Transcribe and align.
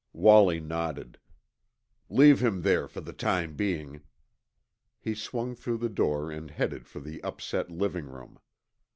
Wallie 0.13 0.59
nodded. 0.59 1.19
"Leave 2.09 2.39
him 2.41 2.63
there 2.63 2.87
for 2.87 3.01
the 3.01 3.13
time 3.13 3.53
being." 3.53 4.01
He 4.99 5.13
swung 5.13 5.53
through 5.53 5.77
the 5.77 5.89
door 5.89 6.31
and 6.31 6.49
headed 6.49 6.87
for 6.87 6.99
the 6.99 7.21
upset 7.21 7.69
living 7.69 8.07
room. 8.07 8.39